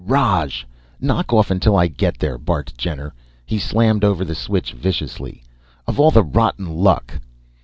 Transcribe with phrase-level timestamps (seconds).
[0.03, 0.63] "Roj!
[0.99, 3.13] Knock off until I get there," barked Jenner.
[3.45, 5.43] He slammed over the switch, viciously.
[5.85, 7.19] "Of all the rotten luck!"